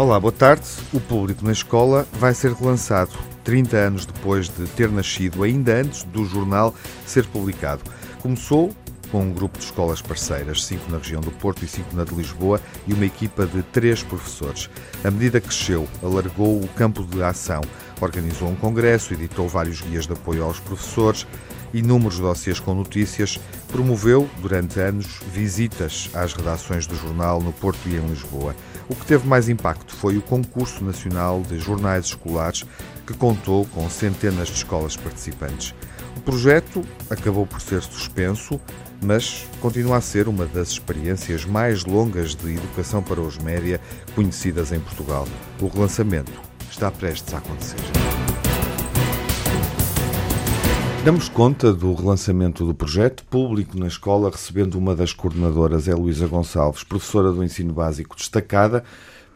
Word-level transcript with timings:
Olá, 0.00 0.18
boa 0.18 0.32
tarde. 0.32 0.64
O 0.94 0.98
Público 0.98 1.44
na 1.44 1.52
Escola 1.52 2.08
vai 2.14 2.32
ser 2.32 2.54
relançado 2.54 3.10
30 3.44 3.76
anos 3.76 4.06
depois 4.06 4.48
de 4.48 4.66
ter 4.68 4.90
nascido, 4.90 5.42
ainda 5.42 5.74
antes 5.74 6.04
do 6.04 6.24
jornal 6.24 6.74
ser 7.04 7.26
publicado. 7.26 7.82
Começou 8.22 8.74
com 9.12 9.20
um 9.24 9.30
grupo 9.30 9.58
de 9.58 9.64
escolas 9.66 10.00
parceiras, 10.00 10.64
cinco 10.64 10.90
na 10.90 10.96
região 10.96 11.20
do 11.20 11.30
Porto 11.30 11.66
e 11.66 11.68
cinco 11.68 11.94
na 11.94 12.04
de 12.04 12.14
Lisboa, 12.14 12.62
e 12.86 12.94
uma 12.94 13.04
equipa 13.04 13.44
de 13.44 13.62
três 13.62 14.02
professores. 14.02 14.70
A 15.04 15.10
medida 15.10 15.38
cresceu, 15.38 15.86
alargou 16.02 16.58
o 16.58 16.68
campo 16.68 17.04
de 17.04 17.22
ação, 17.22 17.60
organizou 18.04 18.48
um 18.48 18.56
congresso, 18.56 19.14
editou 19.14 19.48
vários 19.48 19.80
guias 19.80 20.06
de 20.06 20.12
apoio 20.12 20.44
aos 20.44 20.58
professores, 20.58 21.26
inúmeros 21.72 22.18
dossiês 22.18 22.58
com 22.58 22.74
notícias, 22.74 23.38
promoveu, 23.68 24.28
durante 24.40 24.80
anos, 24.80 25.20
visitas 25.32 26.10
às 26.14 26.32
redações 26.34 26.86
do 26.86 26.96
jornal 26.96 27.40
no 27.40 27.52
Porto 27.52 27.88
e 27.88 27.96
em 27.96 28.06
Lisboa. 28.06 28.54
O 28.88 28.94
que 28.94 29.06
teve 29.06 29.26
mais 29.26 29.48
impacto 29.48 29.94
foi 29.94 30.16
o 30.16 30.22
Concurso 30.22 30.84
Nacional 30.84 31.42
de 31.42 31.58
Jornais 31.58 32.06
Escolares, 32.06 32.64
que 33.06 33.14
contou 33.14 33.66
com 33.66 33.88
centenas 33.88 34.48
de 34.48 34.54
escolas 34.54 34.96
participantes. 34.96 35.74
O 36.16 36.20
projeto 36.20 36.84
acabou 37.08 37.46
por 37.46 37.60
ser 37.60 37.82
suspenso, 37.82 38.60
mas 39.02 39.46
continua 39.60 39.96
a 39.96 40.00
ser 40.00 40.28
uma 40.28 40.44
das 40.44 40.68
experiências 40.68 41.44
mais 41.44 41.84
longas 41.84 42.34
de 42.34 42.54
educação 42.54 43.02
para 43.02 43.20
os 43.20 43.38
média 43.38 43.80
conhecidas 44.14 44.72
em 44.72 44.80
Portugal. 44.80 45.26
O 45.60 45.68
relançamento 45.68 46.49
está 46.70 46.90
prestes 46.90 47.34
a 47.34 47.38
acontecer. 47.38 47.80
Damos 51.04 51.28
conta 51.28 51.72
do 51.72 51.94
relançamento 51.94 52.66
do 52.66 52.74
projeto 52.74 53.24
público 53.24 53.78
na 53.78 53.86
escola, 53.86 54.30
recebendo 54.30 54.74
uma 54.74 54.94
das 54.94 55.12
coordenadoras, 55.12 55.88
é 55.88 55.94
Luísa 55.94 56.26
Gonçalves, 56.26 56.84
professora 56.84 57.32
do 57.32 57.42
ensino 57.42 57.72
básico 57.72 58.14
destacada 58.16 58.84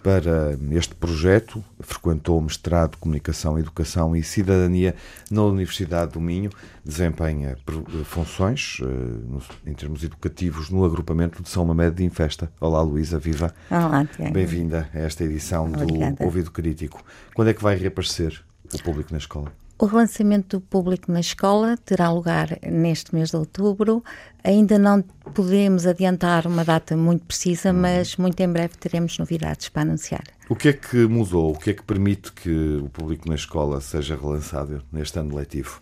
para 0.05 0.59
este 0.73 0.95
projeto. 0.95 1.65
Frequentou 1.81 2.39
o 2.39 2.43
mestrado 2.43 2.91
de 2.91 2.97
Comunicação, 2.99 3.59
Educação 3.59 4.15
e 4.15 4.23
Cidadania 4.23 4.95
na 5.31 5.43
Universidade 5.43 6.13
do 6.13 6.21
Minho. 6.21 6.51
Desempenha 6.85 7.57
funções 8.05 8.81
eh, 8.83 9.71
em 9.71 9.73
termos 9.73 10.05
educativos 10.05 10.69
no 10.69 10.85
agrupamento 10.85 11.43
de 11.43 11.49
São 11.49 11.65
Mamed 11.65 11.97
de 11.97 12.05
Infesta. 12.05 12.53
Olá, 12.61 12.83
Luísa, 12.83 13.19
viva. 13.19 13.55
Olá, 13.71 14.07
Bem-vinda 14.31 14.91
a 14.93 14.99
esta 14.99 15.25
edição 15.25 15.73
Obrigada. 15.73 16.17
do 16.17 16.25
Ouvido 16.25 16.51
Crítico. 16.51 17.03
Quando 17.35 17.49
é 17.49 17.55
que 17.55 17.63
vai 17.63 17.75
reaparecer 17.75 18.45
o 18.75 18.83
público 18.83 19.11
na 19.11 19.19
escola? 19.19 19.64
O 19.77 19.87
relançamento 19.87 20.59
do 20.59 20.61
público 20.61 21.11
na 21.11 21.21
escola 21.21 21.77
terá 21.77 22.11
lugar 22.11 22.59
neste 22.63 23.13
mês 23.13 23.31
de 23.31 23.37
outubro. 23.37 24.05
Ainda 24.43 24.79
não 24.79 25.03
podemos 25.03 25.85
adiantar 25.85 26.47
uma 26.47 26.65
data 26.65 26.97
muito 26.97 27.25
precisa, 27.25 27.73
mas 27.73 28.17
muito 28.17 28.39
em 28.41 28.49
breve 28.49 28.77
teremos 28.79 29.19
novidades 29.19 29.69
para 29.69 29.83
anunciar. 29.83 30.23
O 30.49 30.55
que 30.55 30.69
é 30.69 30.73
que 30.73 31.07
mudou? 31.07 31.51
O 31.53 31.59
que 31.59 31.71
é 31.71 31.73
que 31.75 31.83
permite 31.83 32.33
que 32.33 32.77
o 32.83 32.89
público 32.89 33.29
na 33.29 33.35
escola 33.35 33.81
seja 33.81 34.17
relançado 34.17 34.83
neste 34.93 35.19
ano 35.19 35.35
letivo? 35.35 35.81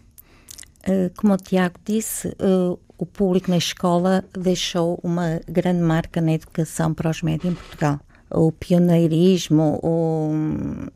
Uh, 0.88 1.12
Como 1.16 1.34
o 1.34 1.36
Tiago 1.36 1.78
disse, 1.84 2.28
uh, 2.28 2.78
o 2.96 3.04
público 3.04 3.50
na 3.50 3.58
escola 3.58 4.24
deixou 4.32 4.98
uma 5.02 5.40
grande 5.46 5.80
marca 5.80 6.20
na 6.20 6.32
educação 6.32 6.94
para 6.94 7.10
os 7.10 7.20
médios 7.20 7.52
em 7.52 7.54
Portugal. 7.54 8.00
O 8.34 8.50
pioneirismo, 8.50 9.78
o- 9.83 10.30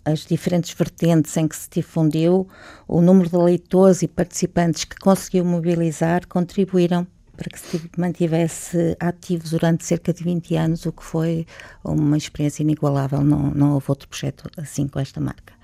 as 0.05 0.21
diferentes 0.21 0.73
vertentes 0.73 1.37
em 1.37 1.47
que 1.47 1.57
se 1.57 1.69
difundiu, 1.71 2.49
o 2.89 3.01
número 3.03 3.29
de 3.29 3.37
leitores 3.37 4.03
e 4.03 4.09
participantes 4.09 4.85
que 4.85 4.97
conseguiu 4.97 5.45
mobilizar 5.45 6.27
contribuíram 6.27 7.07
para 7.37 7.51
que 7.51 7.61
se 7.61 7.91
mantivesse 7.99 8.97
ativo 8.99 9.47
durante 9.51 9.85
cerca 9.85 10.13
de 10.13 10.25
20 10.25 10.57
anos, 10.57 10.87
o 10.87 10.93
que 10.93 11.05
foi 11.05 11.47
uma 11.85 12.17
experiência 12.17 12.63
inigualável. 12.63 13.23
Não, 13.23 13.51
não 13.51 13.75
houve 13.75 13.87
outro 13.89 14.09
projeto 14.09 14.49
assim 14.57 14.89
com 14.89 14.99
esta 14.99 15.21
marca. 15.21 15.56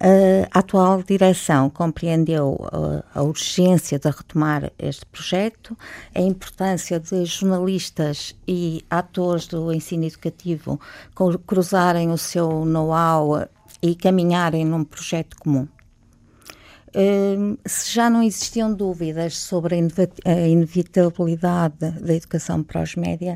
A 0.00 0.58
atual 0.58 1.02
direção 1.02 1.70
compreendeu 1.70 2.54
uh, 2.54 3.04
a 3.14 3.22
urgência 3.22 3.98
de 3.98 4.10
retomar 4.10 4.72
este 4.78 5.06
projeto, 5.06 5.78
a 6.14 6.20
importância 6.20 6.98
de 6.98 7.24
jornalistas 7.24 8.34
e 8.48 8.84
atores 8.90 9.46
do 9.46 9.72
ensino 9.72 10.04
educativo 10.04 10.80
cru- 11.14 11.38
cruzarem 11.38 12.10
o 12.10 12.18
seu 12.18 12.64
know-how 12.64 13.46
e 13.80 13.94
caminharem 13.94 14.64
num 14.64 14.82
projeto 14.82 15.36
comum. 15.36 15.68
Hum, 16.94 17.56
se 17.64 17.94
já 17.94 18.10
não 18.10 18.22
existiam 18.22 18.74
dúvidas 18.74 19.38
sobre 19.38 19.76
a 20.26 20.32
inevitabilidade 20.46 21.74
da 21.78 22.14
educação 22.14 22.62
para 22.62 22.82
os 22.82 22.96
média, 22.96 23.34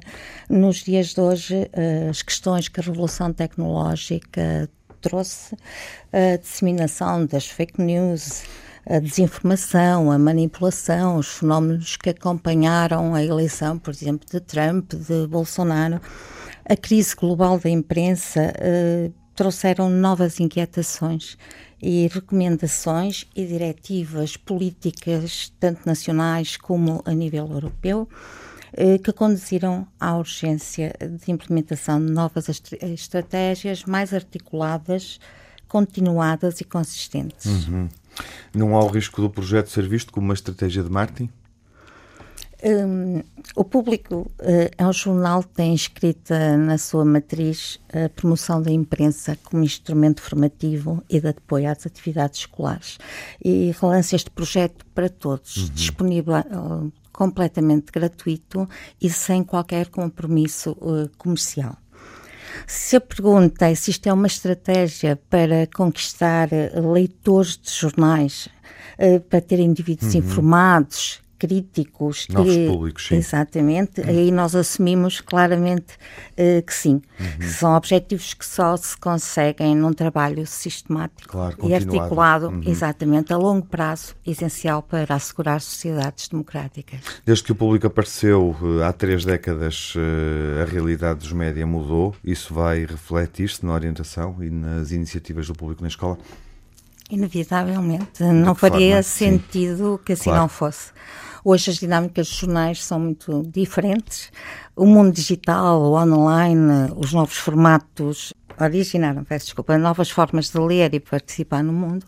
nos 0.50 0.84
dias 0.84 1.14
de 1.14 1.20
hoje, 1.20 1.70
eh, 1.72 2.08
as 2.10 2.20
questões 2.20 2.68
que 2.68 2.80
a 2.80 2.82
revolução 2.82 3.32
tecnológica 3.32 4.68
trouxe, 5.08 5.56
a 6.12 6.36
disseminação 6.36 7.26
das 7.26 7.46
fake 7.46 7.80
news, 7.80 8.42
a 8.88 8.98
desinformação, 8.98 10.10
a 10.10 10.18
manipulação, 10.18 11.16
os 11.16 11.28
fenómenos 11.28 11.96
que 11.96 12.10
acompanharam 12.10 13.14
a 13.14 13.22
eleição, 13.22 13.78
por 13.78 13.92
exemplo, 13.92 14.28
de 14.30 14.40
Trump, 14.40 14.92
de 14.94 15.26
Bolsonaro, 15.26 16.00
a 16.68 16.76
crise 16.76 17.14
global 17.14 17.58
da 17.58 17.70
imprensa, 17.70 18.52
eh, 18.58 19.10
trouxeram 19.34 19.88
novas 19.88 20.40
inquietações 20.40 21.36
e 21.80 22.08
recomendações 22.12 23.26
e 23.36 23.44
diretivas 23.44 24.36
políticas, 24.36 25.52
tanto 25.60 25.86
nacionais 25.86 26.56
como 26.56 27.02
a 27.04 27.12
nível 27.12 27.48
europeu, 27.52 28.08
que 29.02 29.12
conduziram 29.12 29.86
à 29.98 30.16
urgência 30.16 30.94
de 31.00 31.30
implementação 31.32 32.04
de 32.04 32.12
novas 32.12 32.48
est- 32.48 32.72
estratégias 32.82 33.84
mais 33.84 34.12
articuladas, 34.12 35.18
continuadas 35.68 36.60
e 36.60 36.64
consistentes. 36.64 37.68
Não 38.54 38.76
há 38.76 38.84
o 38.84 38.88
risco 38.88 39.20
do 39.20 39.28
projeto 39.30 39.70
ser 39.70 39.88
visto 39.88 40.12
como 40.12 40.26
uma 40.26 40.34
estratégia 40.34 40.82
de 40.82 40.90
marketing? 40.90 41.28
Hum, 42.64 43.22
o 43.54 43.62
público 43.64 44.30
eh, 44.38 44.70
é 44.78 44.86
um 44.86 44.92
jornal 44.92 45.42
que 45.42 45.50
tem 45.50 45.74
escrita 45.74 46.56
na 46.56 46.78
sua 46.78 47.04
matriz 47.04 47.78
a 47.92 48.08
promoção 48.08 48.62
da 48.62 48.70
imprensa 48.70 49.36
como 49.44 49.62
instrumento 49.62 50.22
formativo 50.22 51.04
e 51.08 51.20
de 51.20 51.28
apoio 51.28 51.70
às 51.70 51.84
atividades 51.84 52.40
escolares. 52.40 52.96
E 53.44 53.72
relança 53.78 54.16
este 54.16 54.30
projeto 54.30 54.86
para 54.94 55.10
todos, 55.10 55.70
disponível 55.74 56.36
eh, 56.36 56.44
completamente 57.16 57.90
gratuito 57.90 58.68
e 59.00 59.08
sem 59.08 59.42
qualquer 59.42 59.88
compromisso 59.88 60.76
eh, 60.82 61.08
comercial. 61.16 61.74
Se 62.66 62.96
a 62.96 63.00
pergunta 63.00 63.66
é 63.66 63.74
se 63.74 63.90
isto 63.90 64.06
é 64.06 64.12
uma 64.12 64.26
estratégia 64.26 65.18
para 65.30 65.66
conquistar 65.74 66.52
eh, 66.52 66.70
leitores 66.78 67.56
de 67.56 67.70
jornais, 67.70 68.48
eh, 68.98 69.18
para 69.18 69.40
ter 69.40 69.60
indivíduos 69.60 70.14
informados, 70.14 71.22
críticos, 71.38 72.26
Novos 72.28 72.54
que- 72.54 72.66
públicos, 72.66 73.06
sim. 73.08 73.16
Exatamente, 73.16 74.00
aí 74.00 74.30
nós 74.30 74.54
assumimos 74.54 75.20
claramente 75.20 75.94
eh, 76.36 76.62
que 76.62 76.72
sim. 76.72 77.02
Uhum. 77.20 77.48
São 77.48 77.76
objetivos 77.76 78.32
que 78.34 78.44
só 78.46 78.76
se 78.76 78.96
conseguem 78.96 79.74
num 79.76 79.92
trabalho 79.92 80.46
sistemático 80.46 81.28
Claro, 81.28 81.54
e 81.54 81.56
continuado. 81.56 81.86
Uhum. 81.94 82.00
articulado, 82.00 82.60
exatamente, 82.66 83.32
a 83.32 83.36
longo 83.36 83.66
prazo, 83.66 84.14
essencial 84.26 84.82
para 84.82 85.14
assegurar 85.14 85.60
sociedades 85.60 86.28
democráticas. 86.28 87.00
Desde 87.24 87.44
que 87.44 87.52
o 87.52 87.54
público 87.54 87.86
apareceu 87.86 88.56
eh, 88.80 88.84
há 88.84 88.92
três 88.92 89.24
décadas, 89.24 89.92
eh, 89.96 90.62
a 90.62 90.64
realidade 90.64 91.20
dos 91.20 91.32
média 91.32 91.66
mudou. 91.66 92.14
Isso 92.24 92.54
vai 92.54 92.80
refletir-se 92.86 93.64
na 93.64 93.72
orientação 93.72 94.36
e 94.42 94.48
nas 94.50 94.90
iniciativas 94.90 95.46
do 95.46 95.54
público 95.54 95.82
na 95.82 95.88
escola? 95.88 96.18
Inevitavelmente, 97.10 98.22
não 98.24 98.54
faria 98.54 98.88
forma? 98.96 99.02
Sim. 99.04 99.30
sentido 99.38 100.00
que 100.04 100.12
assim 100.14 100.24
Claro. 100.24 100.40
não 100.42 100.48
fosse. 100.48 100.90
Hoje 101.48 101.70
as 101.70 101.76
dinâmicas 101.76 102.26
dos 102.26 102.38
jornais 102.38 102.84
são 102.84 102.98
muito 102.98 103.44
diferentes. 103.44 104.32
O 104.74 104.84
mundo 104.84 105.12
digital, 105.12 105.80
o 105.80 105.92
online, 105.92 106.90
os 106.96 107.12
novos 107.12 107.36
formatos 107.36 108.34
originaram, 108.60 109.22
peço 109.22 109.44
desculpa, 109.44 109.78
novas 109.78 110.10
formas 110.10 110.50
de 110.50 110.58
ler 110.58 110.92
e 110.92 110.98
participar 110.98 111.62
no 111.62 111.72
mundo. 111.72 112.04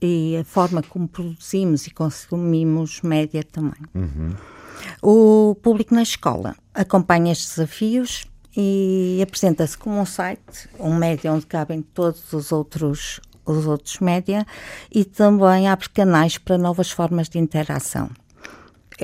E 0.00 0.38
a 0.38 0.44
forma 0.44 0.82
como 0.82 1.06
produzimos 1.06 1.86
e 1.86 1.90
consumimos 1.90 3.02
média 3.02 3.44
também. 3.44 3.82
O 5.02 5.54
público 5.56 5.94
na 5.94 6.02
escola 6.02 6.56
acompanha 6.72 7.32
estes 7.32 7.56
desafios 7.56 8.24
e 8.56 9.20
apresenta-se 9.22 9.76
como 9.76 10.00
um 10.00 10.06
site, 10.06 10.70
um 10.80 10.94
média 10.94 11.30
onde 11.30 11.44
cabem 11.44 11.82
todos 11.82 12.32
os 12.32 12.50
outros, 12.50 13.20
os 13.44 13.66
outros 13.66 13.98
média 13.98 14.46
e 14.90 15.04
também 15.04 15.68
abre 15.68 15.90
canais 15.90 16.38
para 16.38 16.56
novas 16.56 16.90
formas 16.90 17.28
de 17.28 17.38
interação. 17.38 18.08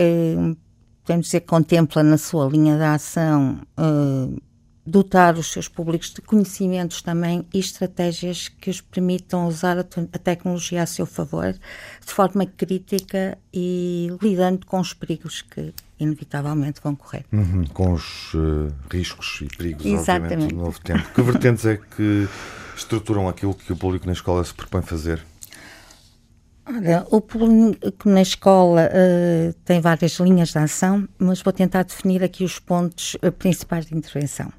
Eh, 0.00 0.54
podemos 1.02 1.26
dizer 1.26 1.40
que 1.40 1.46
contempla 1.48 2.04
na 2.04 2.16
sua 2.16 2.46
linha 2.48 2.76
de 2.76 2.84
ação 2.84 3.58
eh, 3.76 4.40
dotar 4.86 5.36
os 5.36 5.50
seus 5.52 5.66
públicos 5.66 6.12
de 6.12 6.22
conhecimentos 6.22 7.02
também 7.02 7.44
e 7.52 7.58
estratégias 7.58 8.48
que 8.48 8.70
os 8.70 8.80
permitam 8.80 9.48
usar 9.48 9.76
a, 9.76 9.80
a 9.80 10.18
tecnologia 10.18 10.82
a 10.84 10.86
seu 10.86 11.04
favor 11.04 11.52
de 11.52 12.12
forma 12.12 12.46
crítica 12.46 13.36
e 13.52 14.08
lidando 14.22 14.64
com 14.64 14.78
os 14.78 14.94
perigos 14.94 15.42
que 15.42 15.74
inevitavelmente 15.98 16.80
vão 16.80 16.94
correr. 16.94 17.24
Uhum, 17.32 17.64
com 17.66 17.92
os 17.92 18.32
uh, 18.34 18.72
riscos 18.90 19.40
e 19.42 19.56
perigos, 19.56 19.84
Exatamente. 19.84 20.32
obviamente, 20.32 20.54
do 20.54 20.60
novo 20.62 20.80
tempo. 20.80 21.12
Que 21.12 21.22
vertentes 21.22 21.66
é 21.66 21.76
que 21.76 22.28
estruturam 22.76 23.28
aquilo 23.28 23.54
que 23.54 23.72
o 23.72 23.76
público 23.76 24.06
na 24.06 24.12
escola 24.12 24.44
se 24.44 24.54
propõe 24.54 24.82
fazer? 24.82 25.22
Olha, 26.68 27.06
o 27.10 27.20
público 27.20 28.08
na 28.08 28.20
escola 28.20 28.90
uh, 28.92 29.52
tem 29.64 29.80
várias 29.80 30.12
linhas 30.20 30.50
de 30.50 30.58
ação, 30.58 31.08
mas 31.18 31.40
vou 31.40 31.52
tentar 31.52 31.82
definir 31.82 32.22
aqui 32.22 32.44
os 32.44 32.58
pontos 32.58 33.14
uh, 33.14 33.32
principais 33.32 33.86
de 33.86 33.96
intervenção. 33.96 34.52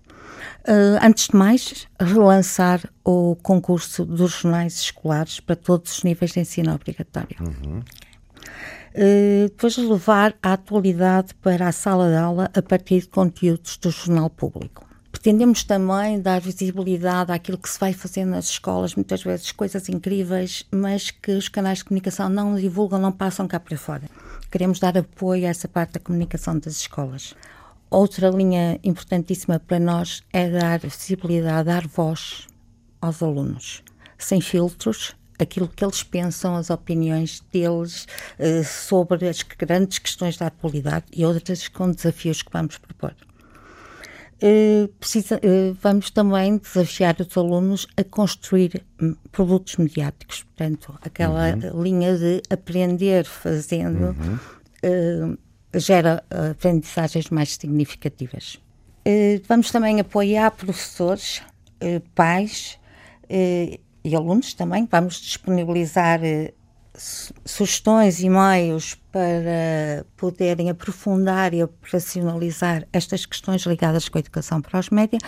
Uh, 0.67 0.97
antes 1.03 1.27
de 1.27 1.35
mais, 1.35 1.87
relançar 1.99 2.81
o 3.05 3.35
concurso 3.43 4.05
dos 4.05 4.31
jornais 4.31 4.79
escolares 4.79 5.39
para 5.39 5.55
todos 5.55 5.97
os 5.97 6.03
níveis 6.03 6.31
de 6.31 6.39
ensino 6.39 6.73
obrigatório. 6.73 7.37
Uhum. 7.39 7.79
Uh, 7.79 9.43
depois 9.49 9.77
levar 9.77 10.35
a 10.41 10.53
atualidade 10.53 11.35
para 11.35 11.67
a 11.67 11.71
sala 11.71 12.09
de 12.09 12.15
aula 12.15 12.49
a 12.55 12.61
partir 12.61 13.01
de 13.01 13.07
conteúdos 13.07 13.77
do 13.77 13.91
jornal 13.91 14.31
público. 14.31 14.88
Pretendemos 15.21 15.65
também 15.65 16.21
dar 16.21 16.39
visibilidade 16.39 17.33
àquilo 17.33 17.57
que 17.57 17.69
se 17.69 17.77
vai 17.77 17.91
fazendo 17.91 18.29
nas 18.29 18.45
escolas, 18.45 18.95
muitas 18.95 19.21
vezes 19.21 19.51
coisas 19.51 19.89
incríveis, 19.89 20.65
mas 20.71 21.11
que 21.11 21.33
os 21.33 21.49
canais 21.49 21.79
de 21.79 21.83
comunicação 21.83 22.29
não 22.29 22.55
divulgam, 22.55 22.97
não 22.97 23.11
passam 23.11 23.45
cá 23.45 23.59
para 23.59 23.77
fora. 23.77 24.03
Queremos 24.49 24.79
dar 24.79 24.97
apoio 24.97 25.45
a 25.45 25.49
essa 25.49 25.67
parte 25.67 25.95
da 25.95 25.99
comunicação 25.99 26.57
das 26.57 26.77
escolas. 26.77 27.35
Outra 27.89 28.29
linha 28.29 28.79
importantíssima 28.81 29.59
para 29.59 29.77
nós 29.77 30.23
é 30.31 30.49
dar 30.49 30.79
visibilidade, 30.79 31.65
dar 31.65 31.85
voz 31.85 32.47
aos 33.01 33.21
alunos, 33.21 33.83
sem 34.17 34.39
filtros, 34.39 35.17
aquilo 35.37 35.67
que 35.67 35.83
eles 35.83 36.01
pensam, 36.01 36.55
as 36.55 36.69
opiniões 36.69 37.43
deles 37.51 38.07
uh, 38.39 38.63
sobre 38.63 39.27
as 39.27 39.43
grandes 39.43 39.99
questões 39.99 40.37
da 40.37 40.47
atualidade 40.47 41.07
e 41.11 41.25
outras 41.25 41.67
com 41.67 41.91
desafios 41.91 42.41
que 42.41 42.53
vamos 42.53 42.77
propor. 42.77 43.13
Uh, 44.41 44.87
precisa, 44.99 45.35
uh, 45.37 45.77
vamos 45.81 46.09
também 46.09 46.57
desafiar 46.57 47.15
os 47.19 47.37
alunos 47.37 47.87
a 47.97 48.03
construir 48.03 48.83
hum, 49.01 49.15
produtos 49.31 49.75
mediáticos, 49.75 50.43
portanto, 50.43 50.97
aquela 51.01 51.53
uhum. 51.55 51.83
linha 51.83 52.17
de 52.17 52.41
aprender 52.49 53.25
fazendo. 53.25 54.15
Uhum 54.17 55.37
gera 55.73 56.23
eh, 56.29 56.51
aprendizagens 56.51 57.29
mais 57.29 57.55
significativas. 57.55 58.59
Eh, 59.05 59.41
vamos 59.47 59.71
também 59.71 59.99
apoiar 59.99 60.51
professores, 60.51 61.41
eh, 61.79 62.01
pais 62.15 62.79
e 63.29 64.15
alunos 64.15 64.55
também. 64.55 64.87
Vamos 64.89 65.21
disponibilizar 65.21 66.19
sugestões 67.45 68.19
e 68.19 68.29
meios 68.29 68.95
para 69.11 70.05
poderem 70.17 70.69
aprofundar 70.69 71.53
e 71.53 71.63
operacionalizar 71.63 72.85
estas 72.91 73.25
questões 73.25 73.63
ligadas 73.63 74.09
com 74.09 74.17
a 74.17 74.21
educação 74.21 74.61
para 74.61 74.79
os 74.79 74.89
média. 74.89 75.19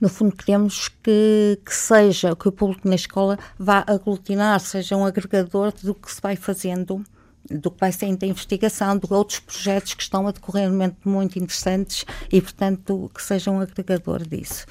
No 0.00 0.08
fundo, 0.08 0.34
queremos 0.36 0.88
que, 0.88 1.58
que 1.64 1.74
seja, 1.74 2.34
que 2.36 2.48
o 2.48 2.52
público 2.52 2.88
na 2.88 2.94
escola 2.94 3.38
vá 3.58 3.84
aglutinar, 3.86 4.60
seja 4.60 4.96
um 4.96 5.04
agregador 5.04 5.72
do 5.82 5.94
que 5.94 6.12
se 6.12 6.20
vai 6.20 6.36
fazendo 6.36 7.04
do 7.48 7.70
que 7.70 7.78
vai 7.78 7.92
ser 7.92 8.14
da 8.16 8.26
investigação, 8.26 8.98
de 8.98 9.06
outros 9.08 9.38
projetos 9.38 9.94
que 9.94 10.02
estão 10.02 10.26
a 10.26 10.32
decorrer 10.32 10.68
momento 10.68 11.08
muito 11.08 11.38
interessantes 11.38 12.04
e, 12.30 12.40
portanto, 12.40 13.08
que 13.14 13.22
sejam 13.22 13.56
um 13.56 13.60
agregador 13.60 14.26
disso. 14.26 14.66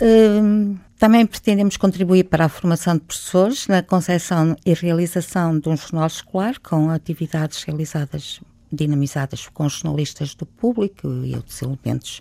Um, 0.00 0.78
também 1.00 1.24
pretendemos 1.24 1.78
contribuir 1.78 2.24
para 2.24 2.44
a 2.44 2.48
formação 2.50 2.92
de 2.92 3.00
professores 3.00 3.66
na 3.66 3.82
concepção 3.82 4.54
e 4.66 4.74
realização 4.74 5.58
de 5.58 5.66
um 5.70 5.74
jornal 5.74 6.06
escolar 6.06 6.60
com 6.60 6.90
atividades 6.90 7.62
realizadas, 7.62 8.38
dinamizadas 8.70 9.48
com 9.48 9.66
jornalistas 9.66 10.34
do 10.34 10.44
público 10.44 11.08
e 11.24 11.34
outros 11.34 11.62
elementos 11.62 12.20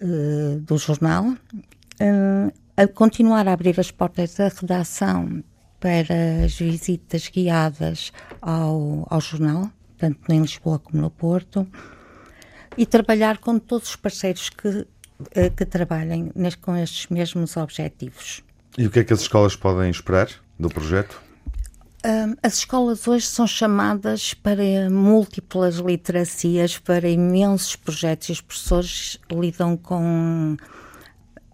uh, 0.00 0.60
do 0.60 0.78
jornal. 0.78 1.30
Uh, 2.00 2.52
a 2.76 2.86
continuar 2.86 3.48
a 3.48 3.52
abrir 3.52 3.78
as 3.80 3.90
portas 3.90 4.36
da 4.36 4.46
redação 4.46 5.42
para 5.80 6.44
as 6.44 6.54
visitas 6.54 7.28
guiadas 7.28 8.12
ao, 8.40 9.04
ao 9.10 9.20
jornal, 9.20 9.68
tanto 9.98 10.32
em 10.32 10.40
Lisboa 10.40 10.78
como 10.78 11.02
no 11.02 11.10
Porto, 11.10 11.66
e 12.78 12.86
trabalhar 12.86 13.38
com 13.38 13.58
todos 13.58 13.88
os 13.90 13.96
parceiros 13.96 14.48
que, 14.48 14.86
que 15.56 15.64
trabalhem 15.64 16.32
com 16.60 16.76
estes 16.76 17.08
mesmos 17.08 17.56
objetivos. 17.56 18.42
E 18.78 18.86
o 18.86 18.90
que 18.90 19.00
é 19.00 19.04
que 19.04 19.12
as 19.12 19.20
escolas 19.20 19.56
podem 19.56 19.90
esperar 19.90 20.28
do 20.58 20.68
projeto? 20.68 21.20
as 22.42 22.58
escolas 22.58 23.06
hoje 23.06 23.26
são 23.26 23.46
chamadas 23.46 24.32
para 24.32 24.88
múltiplas 24.90 25.76
literacias, 25.76 26.78
para 26.78 27.08
imensos 27.08 27.76
projetos, 27.76 28.28
e 28.30 28.32
os 28.32 28.40
professores 28.40 29.18
lidam 29.30 29.76
com 29.76 30.56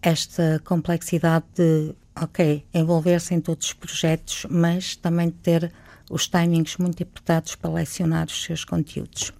esta 0.01 0.61
complexidade 0.65 1.47
de 1.57 1.95
ok, 2.15 2.65
envolver-se 2.73 3.35
em 3.35 3.41
todos 3.41 3.67
os 3.67 3.73
projetos, 3.73 4.47
mas 4.49 4.95
também 4.95 5.31
ter 5.31 5.73
os 6.09 6.29
timings 6.29 6.77
muito 6.77 7.03
apertados 7.03 7.57
para 7.57 7.71
lecionar 7.71 8.27
os 8.27 8.45
seus 8.45 8.65
conteúdos. 8.65 9.33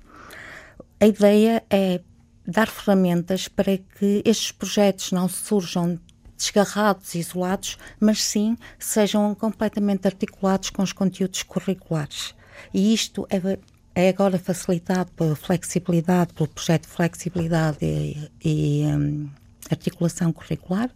A 0.99 1.07
ideia 1.07 1.63
é 1.71 2.01
dar 2.47 2.69
ferramentas 2.69 3.49
para 3.49 3.77
que 3.77 4.23
estes 4.25 4.53
projetos 4.53 5.13
não 5.13 5.29
surjam 5.29 5.99
desgarrados, 6.37 7.15
isolados, 7.15 7.79
mas 7.99 8.23
sim 8.23 8.57
sejam 8.79 9.35
completamente 9.35 10.07
articulados 10.07 10.71
com 10.71 10.83
os 10.83 10.93
conteúdos 10.93 11.43
curriculares. 11.43 12.35
E 12.73 12.93
isto 12.93 13.27
é, 13.31 13.59
é 13.95 14.09
agora 14.09 14.39
facilitado 14.39 15.11
pela 15.13 15.35
flexibilidade, 15.35 16.35
pelo 16.35 16.49
projeto 16.49 16.83
de 16.83 16.89
flexibilidade 16.89 17.79
e, 17.83 18.31
e 18.45 18.85
um, 18.87 19.31
articulação 19.71 20.33
curricular 20.33 20.91